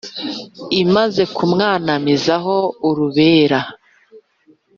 [0.83, 2.55] imaze kumwanamizaho
[2.89, 3.59] urubera